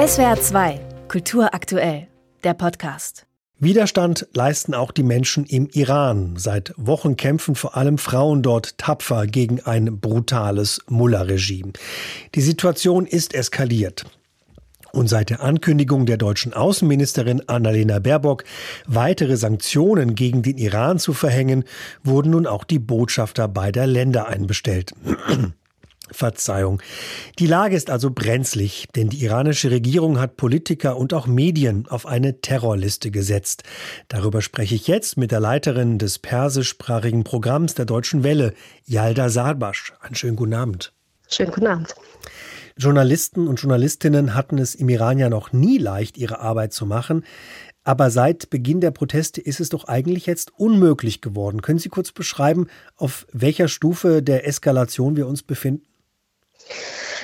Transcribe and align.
SWR 0.00 0.40
2, 0.40 0.80
Kultur 1.08 1.52
aktuell, 1.52 2.06
der 2.42 2.54
Podcast. 2.54 3.26
Widerstand 3.58 4.28
leisten 4.32 4.72
auch 4.72 4.92
die 4.92 5.02
Menschen 5.02 5.44
im 5.44 5.68
Iran. 5.74 6.36
Seit 6.38 6.72
Wochen 6.78 7.16
kämpfen 7.16 7.54
vor 7.54 7.76
allem 7.76 7.98
Frauen 7.98 8.42
dort 8.42 8.78
tapfer 8.78 9.26
gegen 9.26 9.60
ein 9.60 10.00
brutales 10.00 10.80
Mullah-Regime. 10.88 11.74
Die 12.34 12.40
Situation 12.40 13.04
ist 13.04 13.34
eskaliert. 13.34 14.06
Und 14.92 15.08
seit 15.08 15.28
der 15.28 15.42
Ankündigung 15.42 16.06
der 16.06 16.16
deutschen 16.16 16.54
Außenministerin 16.54 17.46
Annalena 17.50 17.98
Baerbock, 17.98 18.44
weitere 18.86 19.36
Sanktionen 19.36 20.14
gegen 20.14 20.40
den 20.40 20.56
Iran 20.56 20.98
zu 20.98 21.12
verhängen, 21.12 21.64
wurden 22.02 22.30
nun 22.30 22.46
auch 22.46 22.64
die 22.64 22.78
Botschafter 22.78 23.48
beider 23.48 23.86
Länder 23.86 24.28
einbestellt. 24.28 24.94
Verzeihung. 26.12 26.82
Die 27.38 27.46
Lage 27.46 27.76
ist 27.76 27.90
also 27.90 28.10
brenzlig, 28.10 28.86
denn 28.96 29.08
die 29.08 29.22
iranische 29.24 29.70
Regierung 29.70 30.18
hat 30.18 30.36
Politiker 30.36 30.96
und 30.96 31.14
auch 31.14 31.26
Medien 31.26 31.86
auf 31.88 32.06
eine 32.06 32.40
Terrorliste 32.40 33.10
gesetzt. 33.10 33.62
Darüber 34.08 34.42
spreche 34.42 34.74
ich 34.74 34.86
jetzt 34.86 35.16
mit 35.16 35.30
der 35.30 35.40
Leiterin 35.40 35.98
des 35.98 36.18
persischsprachigen 36.18 37.24
Programms 37.24 37.74
der 37.74 37.84
Deutschen 37.84 38.24
Welle, 38.24 38.54
Yalda 38.84 39.28
Sarbasch. 39.28 39.92
Einen 40.00 40.14
schönen 40.14 40.36
guten 40.36 40.54
Abend. 40.54 40.92
Schönen 41.28 41.52
guten 41.52 41.66
Abend. 41.66 41.94
Journalisten 42.76 43.46
und 43.46 43.60
Journalistinnen 43.60 44.34
hatten 44.34 44.58
es 44.58 44.74
im 44.74 44.88
Iran 44.88 45.18
ja 45.18 45.28
noch 45.28 45.52
nie 45.52 45.78
leicht, 45.78 46.16
ihre 46.16 46.40
Arbeit 46.40 46.72
zu 46.72 46.86
machen. 46.86 47.24
Aber 47.84 48.10
seit 48.10 48.50
Beginn 48.50 48.80
der 48.80 48.90
Proteste 48.90 49.40
ist 49.40 49.60
es 49.60 49.70
doch 49.70 49.84
eigentlich 49.84 50.26
jetzt 50.26 50.52
unmöglich 50.56 51.20
geworden. 51.20 51.62
Können 51.62 51.78
Sie 51.78 51.88
kurz 51.88 52.12
beschreiben, 52.12 52.68
auf 52.96 53.26
welcher 53.32 53.68
Stufe 53.68 54.22
der 54.22 54.46
Eskalation 54.46 55.16
wir 55.16 55.26
uns 55.26 55.42
befinden? 55.42 55.89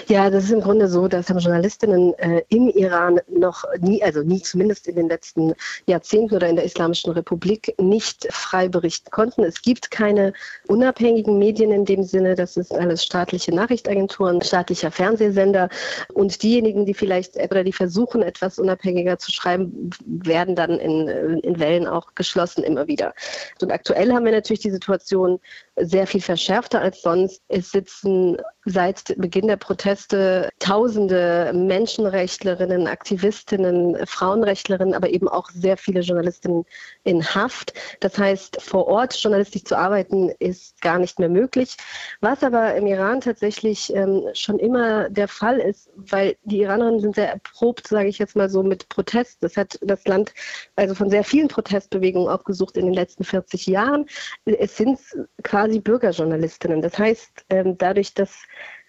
Ja, 0.09 0.31
das 0.31 0.45
ist 0.45 0.53
im 0.53 0.61
Grunde 0.61 0.89
so, 0.89 1.09
dass 1.09 1.29
Journalistinnen 1.29 2.15
äh, 2.19 2.43
im 2.49 2.69
Iran 2.69 3.21
noch 3.29 3.65
nie, 3.81 4.03
also 4.03 4.23
nie 4.23 4.41
zumindest 4.41 4.87
in 4.87 4.95
den 4.95 5.09
letzten 5.09 5.55
Jahrzehnten 5.87 6.37
oder 6.37 6.49
in 6.49 6.57
der 6.57 6.65
Islamischen 6.65 7.13
Republik 7.13 7.75
nicht 7.81 8.29
frei 8.31 8.69
berichten 8.69 9.11
konnten. 9.11 9.43
Es 9.43 9.63
gibt 9.63 9.91
keine 9.91 10.33
unabhängigen 10.69 11.39
Medien 11.39 11.73
in 11.73 11.85
dem 11.85 12.05
Sinne, 12.05 12.37
das 12.37 12.55
sind 12.55 12.71
alles 12.73 13.05
staatliche 13.05 13.53
Nachrichtenagenturen, 13.53 14.43
staatlicher 14.43 14.91
Fernsehsender 14.91 15.69
und 16.15 16.43
diejenigen, 16.43 16.87
die 16.87 16.95
vielleicht 16.95 17.37
oder 17.37 17.65
die 17.65 17.73
versuchen, 17.73 18.23
etwas 18.23 18.59
unabhängiger 18.59 19.19
zu 19.19 19.33
schreiben, 19.33 19.91
werden 20.05 20.55
dann 20.55 20.79
in, 20.79 21.09
in 21.09 21.59
Wellen 21.59 21.87
auch 21.87 22.15
geschlossen 22.15 22.63
immer 22.63 22.87
wieder. 22.87 23.13
Und 23.61 23.73
aktuell 23.73 24.13
haben 24.13 24.25
wir 24.25 24.33
natürlich 24.33 24.61
die 24.61 24.71
Situation 24.71 25.41
sehr 25.77 26.07
viel 26.07 26.21
verschärfter 26.21 26.81
als 26.81 27.03
sonst. 27.03 27.43
Es 27.49 27.71
sitzen 27.71 28.37
seit 28.67 29.15
Beginn 29.17 29.47
der 29.47 29.57
Proteste 29.57 30.51
tausende 30.59 31.53
Menschenrechtlerinnen, 31.55 32.89
Aktivistinnen, 32.89 34.05
Frauenrechtlerinnen, 34.07 34.93
aber 34.93 35.09
eben 35.11 35.29
auch 35.29 35.49
sehr 35.51 35.77
viele 35.77 36.01
Journalistinnen 36.01 36.65
in 37.05 37.25
Haft. 37.25 37.73
Das 38.01 38.19
heißt, 38.19 38.61
vor 38.61 38.89
Ort 38.89 39.15
journalistisch 39.15 39.65
zu 39.65 39.79
arbeiten 39.79 40.31
ist 40.41 40.81
gar 40.83 40.99
nicht 40.99 41.21
mehr 41.21 41.29
möglich. 41.29 41.77
Was 42.21 42.43
aber 42.43 42.75
im 42.75 42.87
Iran 42.89 43.21
tatsächlich 43.21 43.95
ähm, 43.95 44.25
schon 44.35 44.59
immer 44.59 45.09
der 45.11 45.29
Fall 45.29 45.59
ist, 45.59 45.89
weil 45.95 46.37
die 46.43 46.61
Iranerinnen 46.61 47.01
sind 47.01 47.15
sehr 47.15 47.31
erprobt, 47.31 47.87
sage 47.87 48.09
ich 48.09 48.19
jetzt 48.19 48.35
mal 48.35 48.51
so, 48.51 48.65
mit 48.65 48.89
Protest. 48.89 49.45
Das 49.45 49.57
hat 49.57 49.79
das 49.81 50.05
Land 50.07 50.35
also 50.75 50.97
von 50.97 51.09
sehr 51.09 51.23
vielen 51.23 51.49
Protestbewegungen 51.49 52.29
aufgesucht 52.29 52.77
in 52.77 52.87
den 52.87 52.95
letzten 52.95 53.23
40 53.23 53.67
Jahren. 53.67 54.07
Es 54.45 54.77
sind 54.77 54.99
quasi 55.45 55.79
Bürgerjournalistinnen. 55.79 56.83
Das 56.83 56.99
heißt, 56.99 57.45
ähm, 57.51 57.79
dadurch, 57.79 58.13
dass 58.13 58.37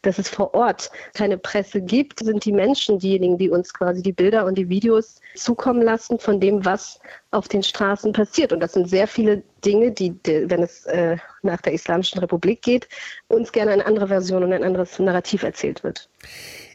dass 0.01 0.19
es 0.19 0.29
vor 0.29 0.53
Ort 0.53 0.91
keine 1.13 1.37
Presse 1.37 1.81
gibt, 1.81 2.19
sind 2.19 2.45
die 2.45 2.51
Menschen 2.51 2.99
diejenigen, 2.99 3.37
die 3.37 3.49
uns 3.49 3.73
quasi 3.73 4.01
die 4.01 4.13
Bilder 4.13 4.45
und 4.45 4.57
die 4.57 4.69
Videos 4.69 5.21
zukommen 5.35 5.81
lassen 5.81 6.19
von 6.19 6.39
dem, 6.39 6.63
was 6.65 6.99
auf 7.31 7.47
den 7.47 7.63
Straßen 7.63 8.13
passiert. 8.13 8.53
Und 8.53 8.59
das 8.59 8.73
sind 8.73 8.89
sehr 8.89 9.07
viele 9.07 9.43
Dinge, 9.65 9.91
die, 9.91 10.15
wenn 10.23 10.63
es 10.63 10.86
äh, 10.86 11.17
nach 11.41 11.61
der 11.61 11.73
Islamischen 11.73 12.19
Republik 12.19 12.61
geht, 12.61 12.87
uns 13.27 13.52
gerne 13.52 13.71
eine 13.71 13.86
andere 13.86 14.07
Version 14.07 14.43
und 14.43 14.53
ein 14.53 14.63
anderes 14.63 14.97
Narrativ 14.99 15.43
erzählt 15.43 15.83
wird. 15.83 16.09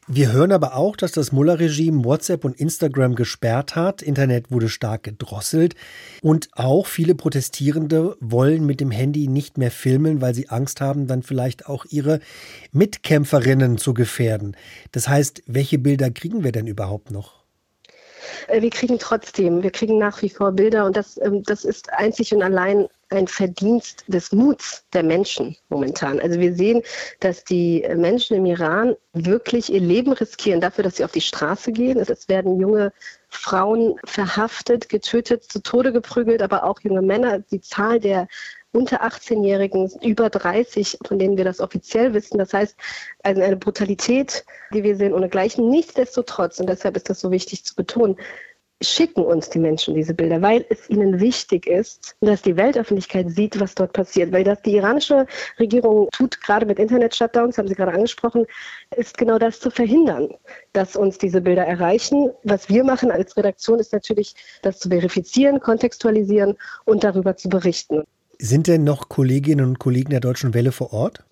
Wir 0.08 0.32
hören 0.32 0.50
aber 0.50 0.74
auch, 0.74 0.96
dass 0.96 1.12
das 1.12 1.30
Mullah-Regime 1.30 2.04
WhatsApp 2.04 2.44
und 2.44 2.58
Instagram 2.58 3.14
gesperrt 3.14 3.76
hat. 3.76 4.02
Internet 4.02 4.50
wurde 4.50 4.68
stark 4.68 5.04
gedrosselt. 5.04 5.76
Und 6.22 6.48
auch 6.54 6.86
viele 6.86 7.14
Protestierende 7.14 8.16
wollen 8.18 8.66
mit 8.66 8.80
dem 8.80 8.90
Handy 8.90 9.28
nicht 9.28 9.58
mehr 9.58 9.70
filmen, 9.70 10.20
weil 10.20 10.34
sie 10.34 10.48
Angst 10.48 10.80
haben, 10.80 11.06
dann 11.06 11.22
vielleicht 11.22 11.66
auch 11.66 11.84
ihre 11.88 12.18
Mitkämpferinnen 12.72 13.78
zu 13.78 13.94
gefährden. 13.94 14.56
Das 14.90 15.06
heißt, 15.06 15.44
welche 15.46 15.78
Bilder 15.78 16.10
kriegen 16.10 16.42
wir 16.42 16.50
denn 16.50 16.66
überhaupt 16.66 17.12
noch? 17.12 17.44
Äh, 18.48 18.60
wir 18.60 18.70
kriegen 18.70 18.98
trotzdem, 18.98 19.62
wir 19.62 19.70
kriegen 19.70 19.98
nach 19.98 20.20
wie 20.20 20.30
vor 20.30 20.50
Bilder 20.50 20.84
und 20.84 20.96
das, 20.96 21.16
ähm, 21.22 21.44
das 21.44 21.64
ist 21.64 21.92
einzig 21.92 22.34
und 22.34 22.42
allein 22.42 22.88
ein 23.12 23.28
Verdienst 23.28 24.04
des 24.06 24.32
Muts 24.32 24.84
der 24.92 25.02
Menschen 25.02 25.56
momentan. 25.68 26.20
Also 26.20 26.40
wir 26.40 26.54
sehen, 26.54 26.82
dass 27.20 27.44
die 27.44 27.86
Menschen 27.94 28.36
im 28.36 28.46
Iran 28.46 28.96
wirklich 29.12 29.72
ihr 29.72 29.80
Leben 29.80 30.12
riskieren 30.12 30.60
dafür, 30.60 30.84
dass 30.84 30.96
sie 30.96 31.04
auf 31.04 31.12
die 31.12 31.20
Straße 31.20 31.72
gehen. 31.72 31.98
Es 31.98 32.28
werden 32.28 32.58
junge 32.60 32.92
Frauen 33.28 33.96
verhaftet, 34.04 34.88
getötet, 34.88 35.44
zu 35.44 35.62
Tode 35.62 35.92
geprügelt, 35.92 36.42
aber 36.42 36.64
auch 36.64 36.80
junge 36.80 37.02
Männer. 37.02 37.38
Die 37.38 37.60
Zahl 37.60 38.00
der 38.00 38.28
unter 38.72 39.02
18-Jährigen 39.02 39.90
über 40.02 40.30
30, 40.30 40.98
von 41.06 41.18
denen 41.18 41.36
wir 41.36 41.44
das 41.44 41.60
offiziell 41.60 42.14
wissen. 42.14 42.38
Das 42.38 42.54
heißt, 42.54 42.76
also 43.22 43.42
eine 43.42 43.56
Brutalität, 43.56 44.44
die 44.72 44.82
wir 44.82 44.96
sehen, 44.96 45.12
ohne 45.12 45.28
Gleichen. 45.28 45.68
Nichtsdestotrotz, 45.68 46.58
und 46.58 46.68
deshalb 46.68 46.96
ist 46.96 47.10
das 47.10 47.20
so 47.20 47.30
wichtig 47.30 47.64
zu 47.64 47.74
betonen, 47.74 48.16
schicken 48.82 49.22
uns 49.22 49.50
die 49.50 49.58
Menschen 49.58 49.94
diese 49.94 50.14
Bilder, 50.14 50.42
weil 50.42 50.64
es 50.68 50.88
ihnen 50.90 51.20
wichtig 51.20 51.66
ist, 51.66 52.16
dass 52.20 52.42
die 52.42 52.56
Weltöffentlichkeit 52.56 53.30
sieht, 53.30 53.58
was 53.60 53.74
dort 53.74 53.92
passiert. 53.92 54.32
Weil 54.32 54.44
das 54.44 54.62
die 54.62 54.76
iranische 54.76 55.26
Regierung 55.58 56.08
tut, 56.12 56.40
gerade 56.40 56.66
mit 56.66 56.78
Internet-Shutdowns, 56.78 57.58
haben 57.58 57.68
Sie 57.68 57.74
gerade 57.74 57.92
angesprochen, 57.92 58.46
ist 58.96 59.18
genau 59.18 59.38
das 59.38 59.60
zu 59.60 59.70
verhindern, 59.70 60.28
dass 60.72 60.96
uns 60.96 61.18
diese 61.18 61.40
Bilder 61.40 61.64
erreichen. 61.64 62.30
Was 62.44 62.68
wir 62.68 62.84
machen 62.84 63.10
als 63.10 63.36
Redaktion 63.36 63.78
ist 63.78 63.92
natürlich, 63.92 64.34
das 64.62 64.78
zu 64.78 64.88
verifizieren, 64.88 65.60
kontextualisieren 65.60 66.56
und 66.84 67.04
darüber 67.04 67.36
zu 67.36 67.48
berichten. 67.48 68.04
Sind 68.38 68.66
denn 68.66 68.84
noch 68.84 69.08
Kolleginnen 69.08 69.66
und 69.66 69.78
Kollegen 69.78 70.10
der 70.10 70.20
Deutschen 70.20 70.52
Welle 70.54 70.72
vor 70.72 70.92
Ort? 70.92 71.24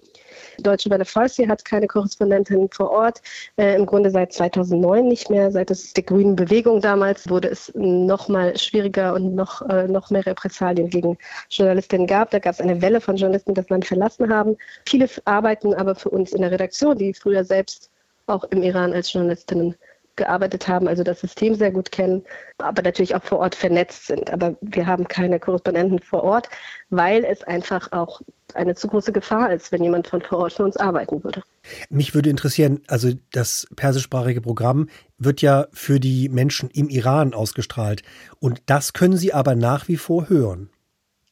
Deutsche 0.58 0.90
Welle 0.90 1.04
Farsi 1.04 1.46
hat 1.46 1.64
keine 1.64 1.86
Korrespondentin 1.86 2.68
vor 2.70 2.90
Ort. 2.90 3.22
Äh, 3.56 3.76
Im 3.76 3.86
Grunde 3.86 4.10
seit 4.10 4.32
2009 4.32 5.06
nicht 5.06 5.30
mehr. 5.30 5.50
Seit 5.50 5.70
es 5.70 5.92
der 5.92 6.04
Grünen 6.04 6.36
Bewegung 6.36 6.80
damals 6.80 7.28
wurde 7.28 7.48
es 7.48 7.72
noch 7.74 8.28
mal 8.28 8.56
schwieriger 8.58 9.14
und 9.14 9.34
noch, 9.34 9.62
äh, 9.68 9.86
noch 9.88 10.10
mehr 10.10 10.26
Repressalien 10.26 10.90
gegen 10.90 11.18
Journalistinnen 11.50 12.06
gab. 12.06 12.30
Da 12.30 12.38
gab 12.38 12.54
es 12.54 12.60
eine 12.60 12.80
Welle 12.82 13.00
von 13.00 13.16
Journalisten, 13.16 13.54
die 13.54 13.60
das 13.60 13.68
Land 13.68 13.86
verlassen 13.86 14.32
haben. 14.32 14.56
Viele 14.86 15.08
arbeiten 15.24 15.74
aber 15.74 15.94
für 15.94 16.10
uns 16.10 16.32
in 16.32 16.42
der 16.42 16.50
Redaktion, 16.50 16.96
die 16.96 17.14
früher 17.14 17.44
selbst 17.44 17.90
auch 18.26 18.44
im 18.44 18.62
Iran 18.62 18.92
als 18.92 19.12
Journalistinnen 19.12 19.74
gearbeitet 20.20 20.68
haben, 20.68 20.86
also 20.86 21.02
das 21.02 21.20
System 21.20 21.54
sehr 21.54 21.72
gut 21.72 21.90
kennen, 21.90 22.22
aber 22.58 22.82
natürlich 22.82 23.14
auch 23.14 23.24
vor 23.24 23.38
Ort 23.38 23.54
vernetzt 23.54 24.06
sind. 24.06 24.30
Aber 24.30 24.54
wir 24.60 24.86
haben 24.86 25.08
keine 25.08 25.40
Korrespondenten 25.40 25.98
vor 25.98 26.22
Ort, 26.22 26.48
weil 26.90 27.24
es 27.24 27.42
einfach 27.42 27.90
auch 27.92 28.20
eine 28.54 28.74
zu 28.74 28.86
große 28.88 29.12
Gefahr 29.12 29.52
ist, 29.52 29.72
wenn 29.72 29.82
jemand 29.82 30.08
von 30.08 30.20
vor 30.20 30.38
Ort 30.38 30.52
für 30.52 30.64
uns 30.64 30.76
arbeiten 30.76 31.24
würde. 31.24 31.42
Mich 31.88 32.14
würde 32.14 32.28
interessieren, 32.28 32.82
also 32.86 33.10
das 33.32 33.66
persischsprachige 33.76 34.42
Programm 34.42 34.88
wird 35.18 35.40
ja 35.40 35.66
für 35.72 36.00
die 36.00 36.28
Menschen 36.28 36.68
im 36.70 36.88
Iran 36.90 37.32
ausgestrahlt 37.32 38.02
und 38.40 38.62
das 38.66 38.92
können 38.92 39.16
Sie 39.16 39.32
aber 39.32 39.54
nach 39.54 39.88
wie 39.88 39.96
vor 39.96 40.28
hören. 40.28 40.70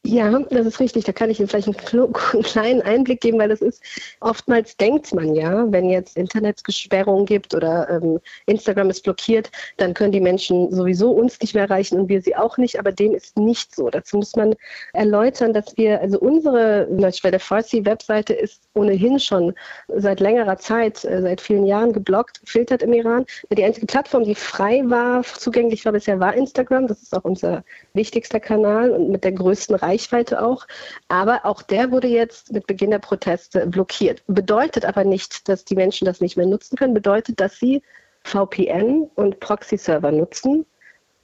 Ja, 0.04 0.38
das 0.38 0.64
ist 0.64 0.80
richtig. 0.80 1.04
Da 1.04 1.12
kann 1.12 1.28
ich 1.28 1.38
Ihnen 1.38 1.48
vielleicht 1.48 1.66
einen, 1.66 2.12
kleinen 2.44 2.82
Einblick 2.82 3.20
geben, 3.20 3.38
weil 3.38 3.48
das 3.48 3.60
ist, 3.60 3.82
oftmals 4.20 4.76
denkt 4.76 5.12
man 5.12 5.34
ja, 5.34 5.70
wenn 5.70 5.90
jetzt 5.90 6.16
Internetgesperrung 6.16 7.26
gibt 7.26 7.52
oder 7.54 7.90
ähm, 7.90 8.20
Instagram 8.46 8.90
ist 8.90 9.02
blockiert, 9.02 9.50
dann 9.76 9.94
können 9.94 10.12
die 10.12 10.20
Menschen 10.20 10.70
sowieso 10.72 11.10
uns 11.10 11.38
nicht 11.40 11.54
mehr 11.54 11.64
erreichen 11.64 11.98
und 11.98 12.08
wir 12.08 12.22
sie 12.22 12.36
auch 12.36 12.56
nicht, 12.58 12.78
aber 12.78 12.92
dem 12.92 13.12
ist 13.12 13.36
nicht 13.36 13.74
so. 13.74 13.90
Dazu 13.90 14.18
muss 14.18 14.36
man 14.36 14.54
erläutern, 14.92 15.52
dass 15.52 15.76
wir, 15.76 16.00
also 16.00 16.18
unsere 16.20 16.86
Deutschwelle 16.90 17.38
Farsi 17.40 17.84
Webseite 17.84 18.32
ist 18.34 18.62
ohnehin 18.74 19.18
schon 19.18 19.52
seit 19.88 20.20
längerer 20.20 20.58
Zeit, 20.58 21.04
äh, 21.04 21.20
seit 21.20 21.40
vielen 21.40 21.66
Jahren 21.66 21.92
geblockt, 21.92 22.40
gefiltert 22.40 22.82
im 22.82 22.92
Iran. 22.92 23.26
Die 23.50 23.64
einzige 23.64 23.86
Plattform, 23.86 24.24
die 24.24 24.36
frei 24.36 24.82
war, 24.86 25.22
zugänglich 25.24 25.84
war 25.84 25.92
bisher, 25.92 26.20
war 26.20 26.34
Instagram. 26.34 26.86
Das 26.86 27.02
ist 27.02 27.14
auch 27.14 27.24
unser 27.24 27.64
wichtigster 27.94 28.40
Kanal 28.40 28.92
und 28.92 29.10
mit 29.10 29.24
der 29.24 29.32
größten 29.32 29.74
Reichweite 29.74 29.87
Reichweite 29.88 30.42
auch. 30.42 30.66
Aber 31.08 31.44
auch 31.44 31.62
der 31.62 31.90
wurde 31.90 32.08
jetzt 32.08 32.52
mit 32.52 32.66
Beginn 32.66 32.90
der 32.90 32.98
Proteste 32.98 33.66
blockiert. 33.66 34.22
Bedeutet 34.26 34.84
aber 34.84 35.04
nicht, 35.04 35.48
dass 35.48 35.64
die 35.64 35.76
Menschen 35.76 36.04
das 36.04 36.20
nicht 36.20 36.36
mehr 36.36 36.46
nutzen 36.46 36.76
können. 36.76 36.94
Bedeutet, 36.94 37.40
dass 37.40 37.58
sie 37.58 37.82
VPN 38.24 39.10
und 39.14 39.40
Proxy-Server 39.40 40.12
nutzen, 40.12 40.66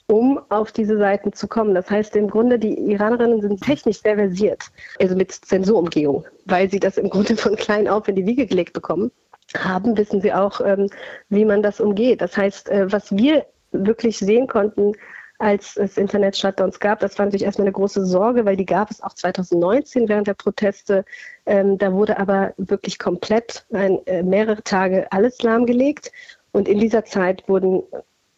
um 0.06 0.40
auf 0.49 0.72
diese 0.72 0.99
Seiten 0.99 1.32
zu 1.32 1.49
kommen. 1.49 1.75
Das 1.75 1.90
heißt 1.90 2.16
im 2.16 2.28
Grunde, 2.28 2.58
die 2.58 2.75
Iranerinnen 2.93 3.40
sind 3.40 3.62
technisch 3.62 4.00
sehr 4.00 4.16
versiert, 4.16 4.64
also 5.00 5.14
mit 5.16 5.32
Zensurumgehung, 5.32 6.25
weil 6.46 6.70
sie 6.70 6.81
das 6.81 6.99
im 6.99 7.11
Grunde 7.11 7.37
von 7.37 7.56
klein 7.56 7.88
auf 7.88 8.08
in 8.08 8.16
die 8.16 8.26
Wiege 8.26 8.46
gelegt 8.46 8.72
bekommen 8.72 9.11
haben, 9.58 9.96
wissen 9.96 10.20
sie 10.20 10.32
auch, 10.32 10.61
ähm, 10.61 10.88
wie 11.28 11.44
man 11.44 11.62
das 11.62 11.81
umgeht. 11.81 12.20
Das 12.20 12.37
heißt, 12.37 12.70
äh, 12.70 12.90
was 12.90 13.14
wir 13.16 13.46
wirklich 13.72 14.19
sehen 14.19 14.46
konnten, 14.46 14.93
als 15.39 15.77
es 15.77 15.97
Internet-Shutdowns 15.97 16.81
gab. 16.81 17.01
Das 17.01 17.19
war 17.19 17.27
natürlich 17.27 17.45
erstmal 17.45 17.67
eine 17.67 17.73
große 17.73 18.07
Sorge, 18.07 18.45
weil 18.45 18.57
die 18.57 18.67
gab 18.67 18.91
es 18.91 19.03
auch 19.03 19.15
2019 19.15 20.09
während 20.09 20.27
der 20.27 20.35
Proteste. 20.35 21.05
Ähm, 21.47 21.79
da 21.79 21.93
wurde 21.93 22.19
aber 22.19 22.55
wirklich 22.57 22.99
komplett 22.99 23.67
ein, 23.73 23.99
äh, 24.07 24.23
mehrere 24.23 24.63
Tage 24.63 25.11
alles 25.11 25.43
lahmgelegt. 25.43 26.13
Und 26.53 26.69
in 26.69 26.79
dieser 26.79 27.05
Zeit 27.05 27.49
wurden 27.49 27.83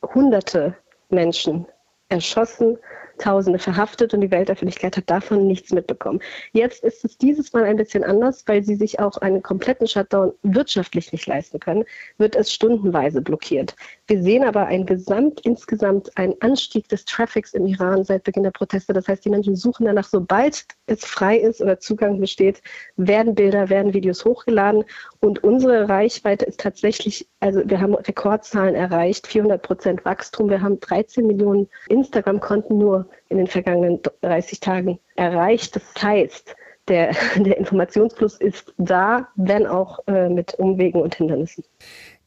hunderte 0.03 0.75
Menschen 1.11 1.67
erschossen, 2.09 2.79
Tausende 3.19 3.59
verhaftet 3.59 4.13
und 4.13 4.21
die 4.21 4.31
Weltöffentlichkeit 4.31 4.97
hat 4.97 5.09
davon 5.09 5.47
nichts 5.47 5.73
mitbekommen. 5.73 6.21
Jetzt 6.53 6.85
ist 6.85 7.05
es 7.05 7.17
dieses 7.17 7.53
Mal 7.53 7.65
ein 7.65 7.77
bisschen 7.77 8.05
anders, 8.05 8.45
weil 8.47 8.63
sie 8.63 8.75
sich 8.75 9.01
auch 9.01 9.17
einen 9.19 9.43
kompletten 9.43 9.87
Shutdown 9.87 10.35
wirtschaftlich 10.43 11.13
nicht 11.13 11.27
leisten 11.27 11.59
können, 11.59 11.85
wird 12.19 12.37
es 12.37 12.53
stundenweise 12.53 13.23
blockiert. 13.23 13.75
Wir 14.09 14.23
sehen 14.23 14.45
aber 14.45 14.67
ein 14.67 14.87
Gesamt, 14.87 15.41
insgesamt 15.41 16.17
einen 16.17 16.35
Anstieg 16.41 16.89
des 16.89 17.05
Traffics 17.05 17.55
im 17.55 17.67
Iran 17.67 18.05
seit 18.05 18.23
Beginn 18.23 18.45
der 18.45 18.53
Proteste. 18.53 18.93
Das 18.93 19.09
heißt, 19.09 19.25
die 19.25 19.31
Menschen 19.31 19.57
suchen 19.57 19.87
danach, 19.87 20.07
sobald 20.07 20.65
es 20.87 21.05
frei 21.05 21.37
ist 21.39 21.61
oder 21.61 21.81
Zugang 21.81 22.21
besteht, 22.21 22.63
werden 22.97 23.35
Bilder, 23.35 23.69
werden 23.69 23.95
Videos 23.95 24.25
hochgeladen 24.25 24.85
und 25.21 25.43
unsere 25.43 25.89
Reichweite 25.89 26.45
ist 26.45 26.61
tatsächlich, 26.61 27.29
also 27.41 27.63
wir 27.65 27.81
haben 27.81 27.95
Rekordzahlen 27.95 28.77
erreicht, 28.77 29.27
400 29.27 29.63
Prozent 29.63 30.05
Wachstum. 30.05 30.51
Wir 30.51 30.63
haben 30.63 30.79
13 30.79 31.27
Millionen 31.27 31.69
Instagram-Konten 31.89 32.79
nur 32.79 33.09
in 33.29 33.39
den 33.39 33.49
vergangenen 33.49 34.01
30 34.21 34.61
Tagen 34.61 35.01
erreicht. 35.17 35.75
Das 35.75 35.83
heißt, 36.01 36.55
der, 36.89 37.11
der 37.37 37.59
Informationsfluss 37.59 38.37
ist 38.37 38.73
da, 38.79 39.29
wenn 39.35 39.67
auch 39.67 40.07
äh, 40.07 40.29
mit 40.29 40.55
Umwegen 40.55 41.01
und 41.01 41.15
Hindernissen. 41.15 41.65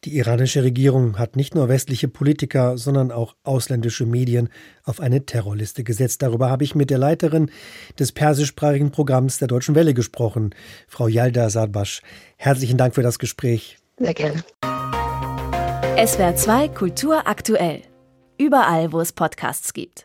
Die 0.05 0.15
iranische 0.15 0.63
Regierung 0.63 1.19
hat 1.19 1.35
nicht 1.35 1.55
nur 1.55 1.67
westliche 1.67 2.07
Politiker, 2.07 2.77
sondern 2.77 3.11
auch 3.11 3.35
ausländische 3.43 4.05
Medien 4.05 4.47
auf 4.85 5.01
eine 5.01 5.25
Terrorliste 5.25 5.83
gesetzt. 5.83 6.21
Darüber 6.21 6.49
habe 6.49 6.63
ich 6.63 6.73
mit 6.73 6.89
der 6.89 6.97
Leiterin 6.97 7.51
des 7.99 8.13
persischsprachigen 8.13 8.91
Programms 8.91 9.39
der 9.39 9.49
Deutschen 9.49 9.75
Welle 9.75 9.93
gesprochen, 9.93 10.55
Frau 10.87 11.07
Yalda 11.07 11.49
Sadbasch. 11.49 12.01
Herzlichen 12.37 12.77
Dank 12.77 12.95
für 12.95 13.03
das 13.03 13.19
Gespräch. 13.19 13.77
Sehr 13.97 14.13
gerne. 14.13 14.41
SWR 15.97 16.33
2 16.33 16.69
Kultur 16.69 17.27
aktuell. 17.27 17.81
Überall, 18.37 18.93
wo 18.93 19.01
es 19.01 19.11
Podcasts 19.11 19.73
gibt. 19.73 19.97